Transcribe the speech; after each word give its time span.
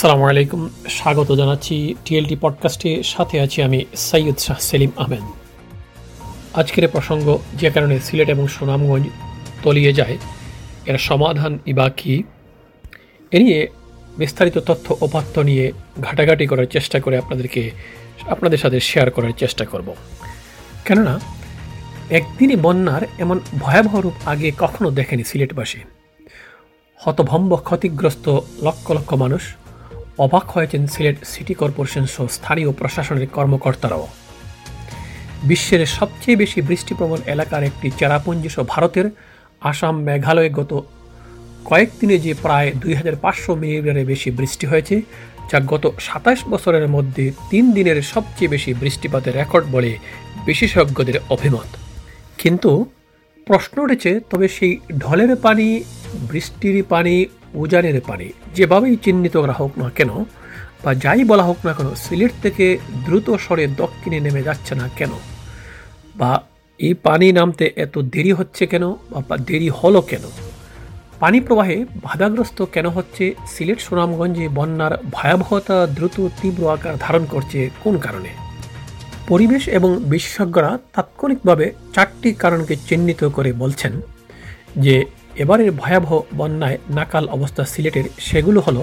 সালামু 0.00 0.26
আলাইকুম। 0.26 0.70
স্বাগত 0.88 1.32
জানাচ্ছি 1.32 1.94
টিএলটি 2.04 2.36
পডকাস্টে। 2.40 3.02
সাথে 3.02 3.40
আছি 3.40 3.62
আমি 3.62 3.84
সৈয়দ 3.96 4.38
শাহ 4.38 4.58
সেলিম 4.58 4.90
আহমেদ। 4.96 5.20
আজকের 6.54 6.88
প্রসঙ্গ 6.88 7.38
যে 7.54 7.70
কারণে 7.70 8.00
সিলেট 8.00 8.28
এবং 8.28 8.48
সুনামগঞ্জ 8.48 9.06
তলিয়ে 9.62 9.92
যায়, 9.92 10.18
এর 10.86 10.98
সমাধান 10.98 11.58
ইবা 11.66 11.90
কী, 11.90 12.22
এ 13.30 13.38
নিয়ে 13.38 13.68
বিস্তারিত 14.18 14.58
তথ্য 14.58 14.96
উপাত্ত 15.00 15.38
নিয়ে 15.38 15.72
ঘাটাঘাটি 16.00 16.46
করার 16.46 16.66
চেষ্টা 16.66 17.00
করে 17.00 17.18
আপনাদেরকে, 17.18 17.70
আপনাদের 18.28 18.58
সাথে 18.58 18.80
শেয়ার 18.80 19.10
করার 19.10 19.32
চেষ্টা 19.38 19.64
করব। 19.64 19.94
কেননা, 20.84 21.20
একদিনই 22.10 22.56
বন্যার 22.56 23.02
এমন 23.18 23.40
ভয়াবহ 23.58 24.00
রূপ 24.00 24.12
আগে 24.26 24.52
কখনো 24.58 24.90
দেখেনি 24.90 25.24
সিলেটবাসী। 25.24 25.78
হতভম্ব 26.96 27.56
ক্ষতিগ্রস্ত 27.56 28.38
লক্ষ 28.62 28.90
লক্ষ 28.90 29.12
মানুষ 29.12 29.54
অবাক 30.18 30.50
হয়েছেন 30.50 30.86
সিলেট 30.86 31.24
সিটি 31.24 31.54
কর্পোরেশন 31.54 32.06
সহ 32.06 32.26
স্থানীয় 32.26 32.72
প্রশাসনের 32.72 33.26
কর্মকর্তারাও। 33.26 34.08
বিশ্বের 35.42 35.86
সবচেয়ে 35.86 36.36
বেশি 36.36 36.60
বৃষ্টিপ্রবণ 36.62 37.20
এলাকার 37.26 37.62
একটি 37.64 37.90
চেরাপুঞ্জি 37.98 38.48
সহ 38.48 38.64
ভারতের 38.68 39.10
আসাম, 39.60 40.02
মেঘালয়ে 40.02 40.50
গত 40.50 40.82
কয়েকদিনে 41.64 42.18
যে 42.18 42.34
প্রায় 42.34 42.72
দুই 42.72 42.94
হাজার 42.94 43.16
পাঁচশো 43.16 43.54
মিলিমিটারের 43.54 44.06
বেশি 44.06 44.30
বৃষ্টি 44.30 44.66
হয়েছে, 44.66 45.02
যা 45.50 45.60
গত 45.60 45.92
সাতাশ 46.00 46.38
বছরের 46.48 46.88
মধ্যে 46.88 47.32
তিন 47.50 47.72
দিনের 47.72 48.02
সবচেয়ে 48.02 48.48
বেশি 48.48 48.74
বৃষ্টিপাতের 48.74 49.34
রেকর্ড 49.34 49.66
বলে 49.70 49.96
বিশেষজ্ঞদের 50.44 51.18
অভিমত। 51.28 51.68
কিন্তু 52.38 52.86
প্রশ্ন 53.46 53.82
উঠেছে, 53.82 54.20
তবে 54.30 54.48
সেই 54.48 54.78
ঢলের 54.98 55.36
পানি, 55.36 55.84
বৃষ্টির 56.30 56.84
পানি, 56.84 57.26
উজানের 57.54 58.00
পানি, 58.00 58.32
যেভাবেই 58.54 58.96
চিহ্নিত 58.96 59.36
করা 59.36 59.52
হোক 59.52 59.78
না 59.78 59.90
কেন, 59.90 60.24
বা 60.84 60.94
যাই 60.94 61.24
বলা 61.24 61.42
হোক 61.42 61.56
না 61.64 61.72
কেন, 61.72 61.94
সিলেট 61.94 62.32
থেকে 62.42 62.78
দ্রুত 63.04 63.30
স্বরে 63.30 63.66
দক্ষিণে 63.66 64.20
নেমে 64.20 64.42
যাচ্ছে 64.42 64.74
না 64.74 64.88
কেন? 64.96 65.10
বা 66.14 66.42
এই 66.78 66.94
পানি 66.94 67.32
নামতে 67.32 67.72
এত 67.76 67.98
দেরি 67.98 68.32
হচ্ছে 68.32 68.66
কেন, 68.66 68.90
বা 69.28 69.36
দেরি 69.36 69.68
হলো 69.68 70.00
কেন? 70.00 70.22
পানি 71.20 71.40
প্রবাহে 71.40 71.84
বাধাগ্রস্ত 71.84 72.62
কেন 72.62 72.88
হচ্ছে? 72.88 73.34
সিলেট 73.46 73.80
সুনামগঞ্জে 73.80 74.48
বন্যার 74.48 74.98
ভয়াবহতা 75.10 75.86
দ্রুত 75.86 76.28
তীব্র 76.42 76.70
আকার 76.70 76.94
ধারণ 77.00 77.24
করছে 77.24 77.70
কোন 77.84 77.98
কারণে? 77.98 78.49
পরিবেশ 79.30 79.62
এবং 79.68 79.90
বিশেষজ্ঞরা 80.12 80.70
তাৎক্ষণিকভাবে 80.94 81.66
চারটি 81.94 82.30
কারণকে 82.32 82.74
চিহ্নিত 82.88 83.20
করে 83.36 83.50
বলছেন 83.52 83.92
যে, 84.76 84.94
এবারের 85.36 85.70
ভয়াবহ 85.72 86.12
বন্যায় 86.36 86.78
নাকাল 86.90 87.24
অবস্থা 87.28 87.62
সিলেটের 87.64 88.06
সেগুলো 88.18 88.60
হলো, 88.60 88.82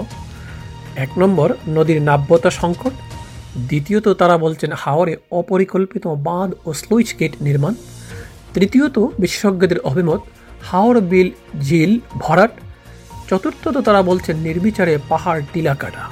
এক 1.04 1.10
নম্বর, 1.18 1.48
নদীর 1.76 2.00
নাব্যতা 2.02 2.50
সংকট, 2.50 2.94
দ্বিতীয়ত 3.68 4.06
তারা 4.08 4.36
বলছেন 4.38 4.70
হাওরে 4.72 5.14
অপরিকল্পিত 5.30 6.04
বাঁধ 6.28 6.50
ও 6.66 6.68
স্লুইচ 6.74 7.08
গেট 7.18 7.32
নির্মাণ, 7.42 7.74
তৃতীয়ত 8.54 8.96
বিশেষজ্ঞদের 9.18 9.80
অভিমত, 9.80 10.20
হাওর 10.62 10.96
বিল, 11.00 11.28
ঝিল, 11.60 11.92
ভরাট, 12.14 12.52
চতুর্থত 13.28 13.76
তারা 13.86 14.00
বলছেন 14.02 14.36
নির্বিচারে 14.36 14.94
পাহাড় 15.08 15.40
টিলা 15.52 15.74
কাটা। 15.74 16.04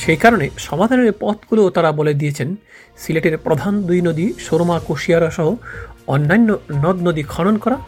সেই 0.00 0.16
কারণে 0.16 0.46
সমাধানের 0.68 1.12
পথগুলো 1.20 1.62
তারা 1.70 1.90
বলে 1.92 2.12
দিয়েছেন। 2.14 2.48
সিলেটের 2.98 3.36
প্রধান 3.38 3.74
দুই 3.82 4.00
নদী 4.08 4.26
সুরমা 4.38 4.76
কুশিয়ারা 4.86 5.30
সহ 5.30 5.48
অন্যান্য 6.14 6.48
নদ 6.84 6.96
নদী 7.06 7.22
খনন 7.32 7.56
করা 7.58 7.78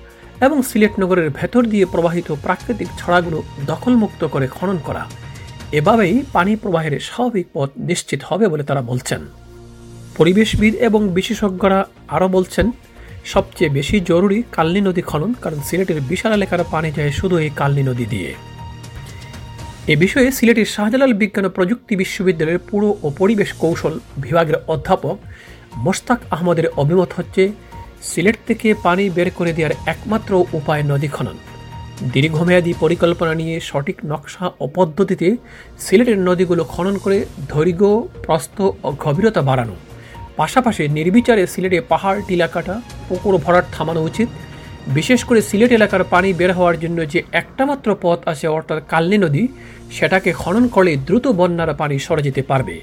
এবং 0.47 0.59
সিলেট 0.63 0.95
নগরের 1.01 1.29
ভেতর 1.31 1.63
দিয়ে 1.65 1.85
প্রবাহিত 1.87 2.29
প্রাকৃতিক 2.45 2.89
ছড়াগুলো 2.99 3.39
দখলমুক্ত 3.67 4.23
করে 4.25 4.47
খনন 4.57 4.79
করা। 4.85 5.03
এভাবেই 5.73 6.15
পানি 6.33 6.53
প্রবাহের 6.57 6.95
স্বাভাবিক 7.01 7.47
পথ 7.55 7.71
নিশ্চিত 7.89 8.21
হবে 8.29 8.45
বলে 8.49 8.65
তারা 8.65 8.83
বলছেন। 8.83 9.21
পরিবেশবিদ 10.19 10.75
এবং 10.89 11.01
বিশেষজ্ঞরা 11.09 11.81
আরও 12.09 12.29
বলছেন, 12.29 12.67
সবচেয়ে 13.25 13.75
বেশি 13.79 13.97
জরুরি 14.11 14.39
কালনি 14.53 14.81
নদী 14.81 15.03
খনন 15.11 15.31
কারণ 15.43 15.59
সিলেটের 15.69 15.99
বিশাল 16.11 16.33
এলাকার 16.33 16.63
পানি 16.71 16.91
যায় 16.97 17.11
শুধু 17.11 17.35
এই 17.45 17.51
কালনি 17.61 17.83
নদী 17.83 18.07
দিয়ে। 18.07 18.31
এ 19.91 19.95
বিষয়ে 19.97 20.29
সিলেটের 20.33 20.69
শাহজালাল 20.75 21.13
বিজ্ঞান 21.21 21.47
ও 21.47 21.51
প্রযুক্তি 21.51 21.95
বিশ্ববিদ্যালয়ের 21.97 22.65
পুরো 22.71 22.89
ও 23.03 23.07
পরিবেশ 23.21 23.51
কৌশল 23.63 23.95
বিভাগের 24.17 24.57
অধ্যাপক 24.67 25.17
মোস্তাক 25.85 26.21
আহমদের 26.31 26.67
অভিমত 26.77 27.11
হচ্ছে, 27.17 27.43
সিলেট 28.03 28.37
থেকে 28.47 28.75
পানি 28.83 29.11
বের 29.11 29.29
করে 29.39 29.53
দেওয়ার 29.53 29.75
একমাত্র 29.87 30.33
উপায় 30.53 30.83
নদী 30.83 31.09
খনন। 31.09 31.37
দীর্ঘমেয়াদী 32.15 32.73
পরিকল্পনা 32.81 33.35
নিয়ে 33.35 33.61
সঠিক 33.61 33.97
নকশা 34.11 34.47
ও 34.61 34.65
পদ্ধতিতে 34.75 35.37
সিলেটের 35.79 36.19
নদীগুলো 36.19 36.65
খনন 36.65 36.99
করে 36.99 37.19
দৈর্ঘ্য, 37.53 38.09
প্রস্থ 38.27 38.57
ও 38.87 38.89
গভীরতা 39.05 39.43
বাড়ানো। 39.43 39.75
পাশাপাশি 40.37 40.89
নির্বিচারে 40.89 41.47
সিলেটে 41.47 41.81
পাহাড় 41.81 42.19
টিলা 42.29 42.47
কাটা 42.47 42.81
পুকুর 43.09 43.37
ভরাট 43.37 43.65
থামানো 43.73 44.03
উচিত। 44.03 44.29
বিশেষ 44.87 45.25
করে 45.25 45.43
সিলেট 45.43 45.73
এলাকার 45.73 46.05
পানি 46.05 46.33
বের 46.33 46.53
হওয়ার 46.53 46.81
জন্য 46.81 47.09
যে 47.09 47.23
একটা 47.33 47.67
মাত্র 47.67 47.97
পথ 48.03 48.19
আছে 48.27 48.49
অর্থাৎ 48.49 48.83
কালনি 48.89 49.19
নদী, 49.19 49.49
সেটাকে 49.91 50.33
খনন 50.33 50.69
করলে 50.69 50.97
দ্রুত 50.97 51.29
বন্যার 51.29 51.75
পানি 51.75 51.99
সরে 51.99 52.23
যেতে 52.23 52.43
পারবে। 52.43 52.81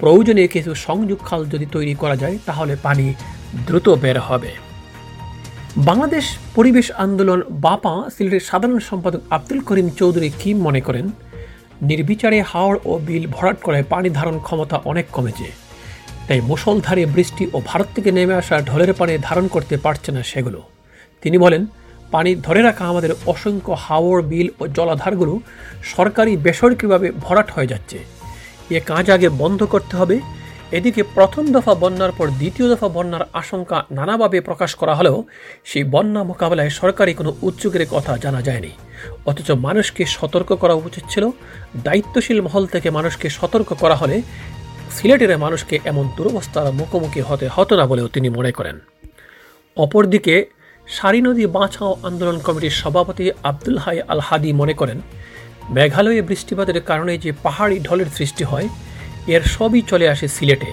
প্রয়োজনে 0.00 0.46
কিছু 0.46 0.74
সংযোগ 0.74 1.18
খাল 1.24 1.44
যদি 1.44 1.66
তৈরি 1.72 1.94
করা 1.94 2.16
যায়, 2.16 2.38
তাহলে 2.46 2.76
পানি 2.82 3.14
দ্রুত 3.66 3.88
বের 3.88 4.20
হবে। 4.20 4.48
বাংলাদেশ 5.76 6.24
পরিবেশ 6.54 6.90
আন্দোলন 6.90 7.42
বাপা 7.50 8.10
সিলেটের 8.16 8.40
সাধারণ 8.40 8.78
সম্পাদক 8.78 9.20
আব্দুল 9.30 9.60
করিম 9.60 9.90
চৌধুরী 9.90 10.30
কি 10.38 10.54
মনে 10.54 10.80
করেন? 10.80 11.10
নির্বিচারে 11.82 12.42
হাওড় 12.42 12.78
ও 12.84 12.98
বিল 12.98 13.26
ভরাট 13.26 13.60
করে 13.62 13.82
পানি 13.82 14.10
ধারণ 14.10 14.38
ক্ষমতা 14.38 14.76
অনেক 14.84 15.06
কমেছে। 15.12 15.44
তাই 16.28 16.40
মুসলধারে 16.40 17.06
বৃষ্টি 17.06 17.46
ও 17.52 17.60
ভারত 17.64 17.86
থেকে 17.94 18.12
নেমে 18.12 18.34
আসা 18.34 18.60
ঢলের 18.60 18.92
পানি 18.94 19.18
ধারণ 19.22 19.48
করতে 19.48 19.76
পারছে 19.76 20.12
না 20.12 20.22
সেগুলো। 20.22 20.62
তিনি 21.24 21.38
বলেন, 21.38 21.66
পানি 22.10 22.34
ধরে 22.34 22.62
রাখা 22.62 22.84
আমাদের 22.84 23.10
অসংখ্য 23.26 23.72
হাওড় 23.78 24.22
বিল 24.22 24.48
ও 24.60 24.66
জলাধারগুলো 24.66 25.40
সরকারি, 25.84 26.36
বেসরকারিভাবে 26.36 27.10
ভরাট 27.10 27.48
হয়ে 27.50 27.66
যাচ্ছে। 27.66 27.98
এ 28.70 28.80
কাজ 28.80 29.10
আগে 29.10 29.28
বন্ধ 29.28 29.62
করতে 29.62 29.96
হবে। 29.96 30.20
এদিকে 30.72 31.02
প্রথম 31.02 31.52
দফা 31.52 31.74
বন্যার 31.74 32.12
পর 32.12 32.28
দ্বিতীয় 32.28 32.66
দফা 32.72 32.88
বন্যার 32.88 33.24
আশঙ্কা 33.32 33.84
নানাভাবে 33.90 34.40
প্রকাশ 34.40 34.74
করা 34.74 34.94
হলেও 34.94 35.24
সেই 35.64 35.84
বন্যা 35.84 36.22
মোকাবেলায় 36.22 36.70
সরকারি 36.70 37.14
কোনো 37.14 37.34
উদ্যোগের 37.42 37.86
কথা 37.90 38.16
জানা 38.16 38.42
যায়নি। 38.42 38.70
অথচ 39.26 39.50
মানুষকে 39.50 40.04
সতর্ক 40.04 40.52
করা 40.52 40.74
উচিত 40.74 41.04
ছিল। 41.10 41.24
দায়িত্বশীল 41.76 42.40
মহল 42.40 42.66
থেকে 42.66 42.90
মানুষকে 42.90 43.28
সতর্ক 43.28 43.74
করা 43.74 43.96
হলে 43.96 44.22
সিলেটের 44.90 45.38
মানুষকে 45.38 45.78
এমন 45.84 46.04
দুরবস্থার 46.16 46.72
মুখোমুখি 46.72 47.20
হতে 47.20 47.48
হতো 47.54 47.76
না 47.76 47.86
বলেও 47.86 48.08
তিনি 48.08 48.28
মনে 48.28 48.52
করেন। 48.52 48.78
অপরদিকে 49.76 50.46
সারি 50.86 51.20
নদী 51.20 51.46
বাঁচাও 51.46 51.96
আন্দোলন 52.02 52.38
কমিটির 52.38 52.70
সভাপতি 52.70 53.30
আব্দুল 53.42 53.78
হাই 53.78 54.00
আল 54.00 54.20
হাদি 54.20 54.52
মনে 54.52 54.74
করেন, 54.74 55.00
মেঘালয়ে 55.70 56.22
বৃষ্টিপাতের 56.22 56.80
কারণে 56.80 57.18
যে 57.18 57.32
পাহাড়ি 57.42 57.78
ঢলের 57.80 58.06
সৃষ্টি 58.06 58.44
হয়, 58.44 58.68
এর 59.26 59.42
সবই 59.42 59.82
চলে 59.82 60.08
আসে 60.08 60.28
সিলেটে। 60.28 60.72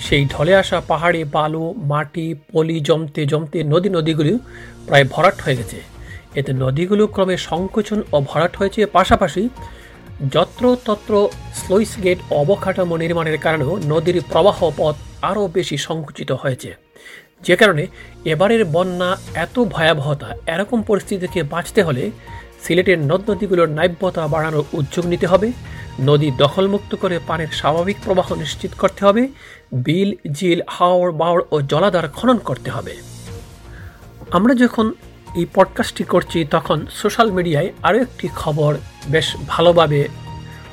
সেই 0.00 0.24
ঢলে 0.24 0.54
আসা 0.54 0.80
পাহাড়ে 0.80 1.24
বালু, 1.24 1.74
মাটি, 1.76 2.34
পলি 2.52 2.80
জমতে 2.80 3.26
জমতে 3.26 3.64
নদী 3.64 3.88
নদীগুলি 3.88 4.38
প্রায় 4.86 5.04
ভরাট 5.04 5.40
হয়ে 5.40 5.56
গেছে। 5.56 5.78
এতে 6.34 6.52
নদীগুলো 6.52 7.06
ক্রমে 7.06 7.36
সংকোচন 7.36 8.02
ও 8.12 8.20
ভরাট 8.20 8.56
হয়েছে। 8.56 8.86
পাশাপাশি 8.86 9.48
যত্র 10.32 10.76
তত্র 10.86 11.28
স্লোইস 11.54 11.92
গেট 12.04 12.18
অবকাঠামো 12.30 12.96
নির্মাণের 12.96 13.38
কারণেও 13.38 13.78
নদীর 13.92 14.20
প্রবাহ 14.32 14.70
পথ 14.76 14.94
আরও 15.22 15.48
বেশি 15.48 15.76
সংকুচিত 15.76 16.32
হয়েছে। 16.32 16.81
যে 17.44 17.56
কারণে 17.56 17.86
এবারের 18.24 18.64
বন্যা 18.64 19.16
এত 19.34 19.58
ভয়াবহতা, 19.64 20.36
এরকম 20.46 20.82
পরিস্থিতি 20.82 21.26
থেকে 21.26 21.42
বাঁচতে 21.42 21.82
হলে 21.82 22.10
সিলেটের 22.62 22.98
নদ 22.98 23.30
নদীগুলোর 23.30 23.68
নাব্যতা 23.68 24.26
বাড়ানোর 24.26 24.64
উদ্যোগ 24.72 25.06
নিতে 25.06 25.26
হবে, 25.26 25.52
নদী 26.00 26.32
দখলমুক্ত 26.38 26.94
করে 26.94 27.18
পানির 27.26 27.48
স্বাভাবিক 27.52 27.96
প্রবাহ 28.04 28.34
নিশ্চিত 28.34 28.70
করতে 28.78 29.04
হবে, 29.04 29.28
বিল, 29.72 30.14
জিল 30.32 30.60
হাওড় 30.68 31.12
বাওড় 31.12 31.42
ও 31.50 31.60
জলাধার 31.60 32.08
খনন 32.08 32.38
করতে 32.38 32.70
হবে। 32.70 32.96
আমরা 34.30 34.54
যখন 34.54 34.92
এই 35.34 35.46
পডকাস্টটি 35.54 36.04
করছি, 36.04 36.44
তখন 36.50 36.86
সোশ্যাল 36.90 37.30
মিডিয়ায় 37.30 37.72
আরও 37.82 37.98
একটি 37.98 38.28
খবর 38.36 38.76
বেশ 39.06 39.36
ভালোভাবে 39.48 40.08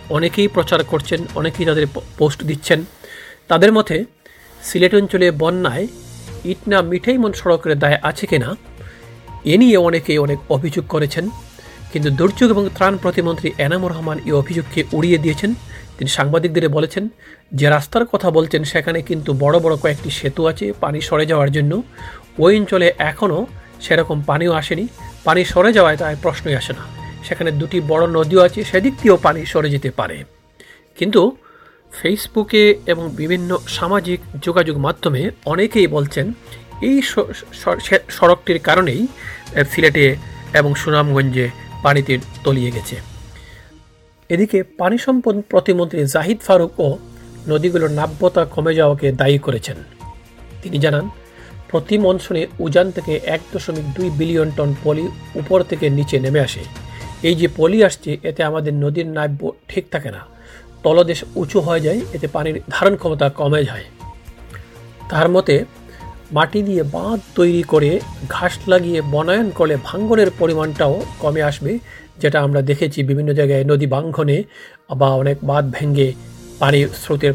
অনেকেই 0.09 0.47
প্রচার 0.47 0.83
করছেন, 0.83 1.19
অনেকেই 1.35 1.65
তাদের 1.65 1.87
পোস্ট 2.17 2.43
দিচ্ছেন। 2.43 2.85
তাদের 3.47 3.73
মতে, 3.73 4.05
সিলেট 4.63 4.95
অঞ্চলে 4.95 5.31
বন্যায় 5.31 5.87
ইটনা 6.45 6.81
মিঠাইমন 6.81 7.33
সড়কের 7.33 7.79
দায় 7.79 7.97
আছে 8.03 8.27
কিনা, 8.27 8.55
এ 9.45 9.57
নিয়ে 9.57 9.77
অনেকেই 9.77 10.17
অনেক 10.17 10.39
অভিযোগ 10.49 10.87
করেছেন। 10.87 11.29
কিন্তু 11.93 12.09
দুর্যোগ 12.09 12.49
এবং 12.49 12.69
ত্রাণ 12.75 12.97
প্রতিমন্ত্রী 12.97 13.51
এনামুর 13.57 13.91
রহমান 13.91 14.19
এই 14.25 14.31
অভিযোগকে 14.31 14.83
উড়িয়ে 14.93 15.17
দিয়েছেন। 15.17 15.53
তিনি 15.97 16.07
সাংবাদিকদের 16.07 16.69
বলেছেন, 16.69 17.09
যে 17.53 17.69
রাস্তার 17.69 18.05
কথা 18.05 18.31
বলছেন, 18.31 18.63
সেখানে 18.63 19.01
কিন্তু 19.01 19.33
বড় 19.33 19.59
বড় 19.59 19.77
কয়েকটি 19.77 20.09
সেতু 20.09 20.47
আছে, 20.47 20.73
পানি 20.79 21.01
সরে 21.01 21.25
যাওয়ার 21.25 21.51
জন্য। 21.51 21.81
ওই 22.39 22.59
অঞ্চলে 22.59 22.93
এখনও 22.97 23.47
সেরকম 23.81 24.21
পানিও 24.21 24.51
আসেনি। 24.51 24.87
পানি 25.23 25.45
সরে 25.45 25.73
যাওয়ায় 25.73 25.97
তাই 25.97 26.15
প্রশ্নই 26.21 26.55
আসে 26.55 26.73
না। 26.73 26.99
সেখানে 27.23 27.51
দুটি 27.51 27.81
বড় 27.87 28.07
নদীও 28.07 28.41
আছে, 28.41 28.63
সেদিক 28.63 28.93
দিয়েও 29.01 29.17
পানি 29.17 29.45
সরে 29.45 29.69
যেতে 29.69 29.91
পারে। 29.91 30.23
কিন্তু 30.97 31.37
ফেসবুকে 31.91 32.63
এবং 32.91 33.03
বিভিন্ন 33.21 33.49
সামাজিক 33.77 34.19
যোগাযোগ 34.45 34.75
মাধ্যমে 34.85 35.21
অনেকেই 35.53 35.87
বলছেন, 35.95 36.25
এই 36.89 36.97
সড়কটির 38.17 38.59
কারণেই 38.67 39.01
সিলেটে 39.71 40.05
এবং 40.59 40.71
সুনামগঞ্জে 40.81 41.45
পানিতে 41.83 42.13
তলিয়ে 42.43 42.73
গেছে। 42.75 42.95
এদিকে 44.29 44.59
পানি 44.79 44.97
সম্পদ 45.05 45.35
প্রতিমন্ত্রী 45.51 45.99
জাহিদ 46.15 46.39
ফারুকও 46.47 46.89
নদীগুলোর 47.51 47.91
নাব্যতা 47.99 48.43
কমে 48.55 48.73
যাওয়াকে 48.79 49.07
দায়ী 49.21 49.37
করেছেন। 49.45 49.77
তিনি 50.61 50.77
জানান, 50.85 51.05
প্রতি 51.69 51.95
মনসুনে 52.05 52.43
উজান 52.65 52.87
থেকে 52.95 53.13
এক 53.35 53.41
দশমিক 53.53 53.85
দুই 53.95 54.07
বিলিয়ন 54.19 54.49
টন 54.57 54.69
পলি 54.83 55.05
উপর 55.41 55.59
থেকে 55.69 55.85
নিচে 55.97 56.15
নেমে 56.25 56.41
আসে। 56.47 56.63
এই 57.27 57.35
যে 57.39 57.47
পলি 57.57 57.79
আসছে, 57.87 58.11
এতে 58.29 58.41
আমাদের 58.49 58.73
নদীর 58.83 59.07
নাব্য 59.17 59.41
ঠিক 59.69 59.85
থাকে 59.93 60.09
না। 60.15 60.21
তলদেশ 60.83 61.19
উঁচু 61.41 61.57
হয়ে 61.59 61.81
যায়, 61.87 61.99
এতে 62.15 62.27
পানির 62.35 62.55
ধারণ 62.73 62.93
ক্ষমতা 63.01 63.25
কমে 63.39 63.61
যায়। 63.69 63.85
তার 65.11 65.27
মতে, 65.35 65.55
মাটি 66.37 66.59
দিয়ে 66.67 66.83
বাঁধ 66.95 67.19
তৈরি 67.37 67.63
করে 67.63 67.91
ঘাস 68.35 68.53
লাগিয়ে 68.71 68.99
বনায়ন 69.13 69.47
করলে 69.57 69.75
ভাঙ্গনের 69.89 70.29
পরিমাণটাও 70.39 70.93
কমে 71.23 71.41
আসবে, 71.49 71.71
যেটা 72.21 72.37
আমরা 72.45 72.61
দেখেছি 72.69 72.99
বিভিন্ন 73.09 73.29
জায়গায় 73.39 73.63
নদী 73.71 73.87
বাঙ্গনে 73.95 74.37
বা 74.99 75.09
অনেক 75.21 75.37
বাঁধ 75.49 75.65
ভেঙে 75.75 76.07
পানির 76.61 76.87
স্রোতের 77.01 77.33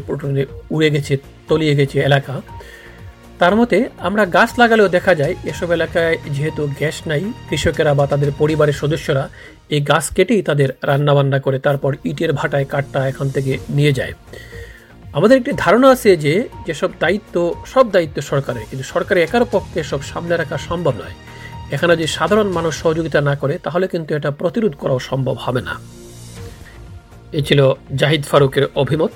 উড়ে 0.75 0.89
গেছে, 0.95 1.13
তলিয়ে 1.49 1.73
গেছে 1.79 1.97
এলাকা। 1.99 2.33
তার 3.39 3.55
মতে, 3.55 3.77
আমরা 3.99 4.25
গাছ 4.25 4.49
লাগালেও 4.59 4.87
দেখা 4.87 5.15
যায়, 5.15 5.35
এসব 5.43 5.71
এলাকায় 5.71 6.17
যেহেতু 6.31 6.61
গ্যাস 6.79 7.07
নাই, 7.07 7.23
কৃষকেরা 7.49 7.93
বা 7.93 8.07
তাদের 8.07 8.31
পরিবারের 8.31 8.73
সদস্যরা 8.73 9.29
এই 9.69 9.81
গাছ 9.81 10.05
কেটেই 10.13 10.41
তাদের 10.41 10.69
রান্নাবান্না 10.83 11.39
করে, 11.39 11.59
তারপর 11.59 11.91
ইটের 12.03 12.33
ভাটায় 12.33 12.65
কাঠটা 12.65 13.07
এখান 13.07 13.29
থেকে 13.29 13.57
নিয়ে 13.69 13.93
যায়। 13.93 14.13
আমাদের 15.13 15.37
একটি 15.37 15.51
ধারণা 15.57 15.87
আছে 15.91 16.17
যে, 16.17 16.33
যেসব 16.65 16.89
দায়িত্ব, 16.99 17.35
সব 17.65 17.91
দায়িত্ব 17.91 18.21
সরকারের, 18.21 18.63
কিন্তু 18.69 18.85
সরকারের 18.93 19.23
একার 19.23 19.45
পক্ষে 19.45 19.83
সব 19.83 20.01
সামনে 20.01 20.37
রাখা 20.37 20.57
সম্ভব 20.57 20.93
নয়। 21.01 21.15
এখানে 21.71 21.91
যদি 21.95 22.07
সাধারণ 22.07 22.47
মানুষ 22.47 22.73
সহযোগিতা 22.81 23.21
না 23.21 23.35
করে, 23.35 23.57
তাহলে 23.57 23.87
কিন্তু 23.87 24.15
এটা 24.15 24.31
প্রতিরোধ 24.31 24.73
করাও 24.75 24.99
সম্ভব 24.99 25.35
হবে 25.39 25.61
না। 25.61 25.73
এ 27.33 27.41
ছিল 27.41 27.59
জাহিদ 27.95 28.23
ফারুকের 28.23 28.65
অভিমত। 28.75 29.11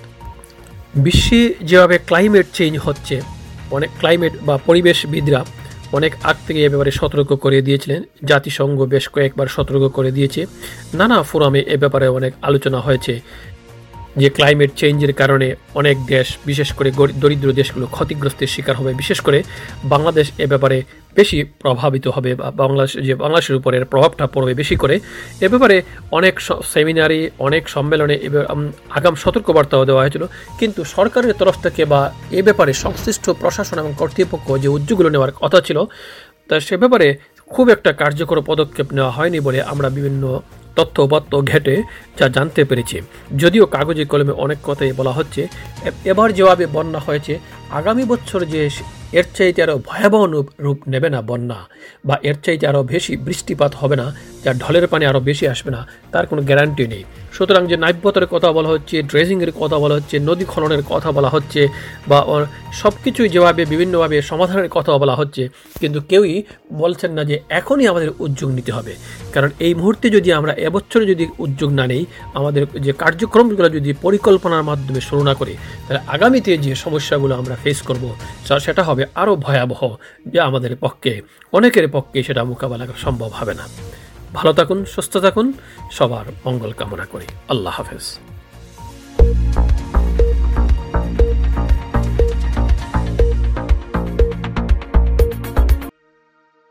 বিশ্বে 0.95 1.54
যেভাবে 1.62 1.95
ক্লাইমেট 1.98 2.48
চেঞ্জ 2.54 2.77
হচ্ছে 2.77 3.38
অনেক 3.71 3.89
ক্লাইমেট 4.00 4.33
বা 4.42 4.57
পরিবেশবিদরা 4.57 5.45
অনেক 5.94 6.13
আগ 6.24 6.36
থেকে 6.48 6.66
এ 6.66 6.69
ব্যাপারে 6.69 6.92
সতর্ক 6.92 7.30
করে 7.36 7.62
দিয়েছিলেন। 7.62 8.04
জাতিসংঘ 8.25 8.81
বেশ 8.83 9.10
কয়েকবার 9.10 9.48
সতর্ক 9.48 9.83
করে 9.88 10.12
দিয়েছে। 10.12 10.45
নানা 10.94 11.24
ফোরামে 11.24 11.60
এ 11.60 11.77
ব্যাপারে 11.77 12.07
অনেক 12.07 12.33
আলোচনা 12.42 12.80
হয়েছে। 12.80 13.19
যে 14.21 14.27
ক্লাইমেট 14.38 14.71
চেঞ্জের 14.80 15.13
কারণে 15.21 15.48
অনেক 15.80 15.98
দেশ, 16.13 16.27
বিশেষ 16.50 16.69
করে 16.77 16.89
দরিদ্র 17.21 17.50
দেশগুলো 17.60 17.86
ক্ষতিগ্রস্তের 17.95 18.50
শিকার 18.54 18.75
হবে। 18.80 18.92
বিশেষ 19.01 19.19
করে 19.25 19.39
বাংলাদেশ 19.94 20.27
এ 20.44 20.45
ব্যাপারে 20.51 20.77
বেশি 21.19 21.38
প্রভাবিত 21.63 22.06
হবে 22.16 22.31
বা 22.39 22.48
বাংলাদেশ, 22.63 22.94
যে 23.07 23.13
বাংলাদেশের 23.24 23.56
উপরে 23.60 23.77
প্রভাবটা 23.94 24.25
পড়বে 24.33 24.54
বেশি 24.62 24.75
করে। 24.83 24.95
এ 25.45 25.48
ব্যাপারে 25.54 25.75
অনেক 26.18 26.33
সেমিনারে 26.74 27.19
অনেক 27.48 27.63
সম্মেলনে 27.75 28.16
আগাম 28.98 29.16
সতর্কবার্তাও 29.24 29.88
দেওয়া 29.89 30.01
হয়েছিল। 30.04 30.24
কিন্তু 30.60 30.81
সরকারের 30.95 31.33
তরফ 31.39 31.56
থেকে 31.66 31.81
বা 31.92 32.01
এ 32.38 32.39
ব্যাপারে 32.48 32.71
সংশ্লিষ্ট 32.86 33.25
প্রশাসন 33.42 33.77
এবং 33.83 33.92
কর্তৃপক্ষ 34.01 34.48
যে 34.63 34.69
উদ্যোগগুলো 34.75 35.10
নেওয়ার 35.13 35.36
কথা 35.42 35.60
ছিল, 35.68 35.77
তা 36.48 36.56
সে 36.68 36.75
ব্যাপারে 36.81 37.07
খুব 37.54 37.66
একটা 37.75 37.92
কার্যকর 38.01 38.38
পদক্ষেপ 38.50 38.88
নেওয়া 38.98 39.12
হয়নি 39.18 39.39
বলে 39.48 39.60
আমরা 39.71 39.88
বিভিন্ন 39.98 40.24
তথ্য 40.80 40.96
উপাত্ত 41.02 41.31
ঘেটে 41.42 41.76
যা 42.20 42.26
জানতে 42.36 42.62
পেরেছি। 42.70 42.98
যদিও 43.38 43.66
কাগজে 43.76 44.06
কলমে 44.06 44.34
অনেক 44.46 44.60
কথাই 44.64 44.92
বলা 45.00 45.14
হচ্ছে 45.20 45.42
এবার 46.12 46.30
যেভাবে 46.34 46.66
বন্যা 46.76 47.00
হয়েছে 47.08 47.34
আগামী 47.77 48.04
বছর 48.12 48.39
যে 48.54 48.62
এর 49.19 49.27
চাইতে 49.38 49.60
আরও 49.66 49.77
ভয়াবহ 49.89 50.24
রূপ 50.66 50.80
নেবে 50.94 51.10
না 51.16 51.19
বন্যা, 51.30 51.60
বা 52.07 52.16
এর 52.30 52.38
চাইতে 52.45 52.66
আরও 52.71 52.81
বেশি 52.94 53.13
বৃষ্টিপাত 53.27 53.71
হবে 53.81 53.95
না 54.01 54.07
যা 54.44 54.51
ঢলের 54.62 54.86
পানি 54.92 55.04
আরও 55.12 55.21
বেশি 55.30 55.45
আসবে 55.54 55.71
না, 55.75 55.81
তার 56.13 56.25
কোনো 56.30 56.42
গ্যারান্টি 56.50 56.83
নেই। 56.94 57.04
সুতরাং 57.36 57.63
যে 57.71 57.75
নাব্যতার 57.83 58.27
কথা 58.33 58.50
বলা 58.57 58.69
হচ্ছে 58.74 58.95
ড্রেজিংয়ের 59.12 59.51
কথা 59.62 59.77
বলা 59.83 59.95
হচ্ছে, 59.98 60.16
নদী 60.30 60.45
খননের 60.51 60.83
কথা 60.92 61.10
বলা 61.18 61.30
হচ্ছে, 61.36 61.62
বা 62.10 62.19
সব 62.81 62.94
কিছুই 63.04 63.30
যেভাবে 63.36 63.62
বিভিন্নভাবে 63.71 64.16
সমাধানের 64.31 64.69
কথা 64.75 64.92
বলা 65.01 65.16
হচ্ছে, 65.19 65.44
কিন্তু 65.81 66.00
কেউই 66.10 66.36
বলছেন 66.81 67.12
না 67.18 67.24
যে 67.30 67.36
এখনই 67.60 67.86
আমাদের 67.92 68.10
উদ্যোগ 68.25 68.50
নিতে 68.57 68.71
হবে। 68.77 68.94
কারণ 69.33 69.50
এই 69.66 69.74
মুহূর্তে 69.80 70.06
যদি 70.16 70.30
আমরা 70.39 70.54
এবছরে 70.68 71.04
যদি 71.12 71.25
উদ্যোগ 71.45 71.69
না 71.80 71.86
নেই, 71.92 72.04
আমাদের 72.39 72.63
যে 72.86 72.92
কার্যক্রমগুলো 73.04 73.69
যদি 73.77 73.89
পরিকল্পনার 74.06 74.68
মাধ্যমে 74.69 75.01
শুরু 75.10 75.21
না 75.30 75.33
করি, 75.39 75.54
তাহলে 75.86 76.01
আগামীতে 76.16 76.51
যে 76.66 76.71
সমস্যাগুলো 76.83 77.33
আমরা 77.42 77.56
ফেস 77.63 77.81
করব। 77.81 78.15
সেটা 78.59 78.83
হবে 78.83 79.06
আরও 79.15 79.35
ভয়াবহ। 79.35 79.95
যা 80.27 80.45
আমাদের 80.45 80.75
পক্ষে, 80.75 81.21
অনেকের 81.51 81.88
পক্ষে 81.91 82.23
সেটা 82.23 82.44
মোকাবেলা 82.44 82.85
করা 82.85 82.97
সম্ভব 82.97 83.27
হবে 83.27 83.53
না। 83.53 83.67
ভালো 84.33 84.53
থাকুন, 84.53 84.85
সুস্থ 84.85 85.17
থাকুন। 85.17 85.53
সবার 85.91 86.25
মঙ্গল 86.45 86.71
কামনা 86.71 87.06
করি। 87.06 87.25
আল্লাহ 87.50 87.73
হাফেজ। 87.73 88.19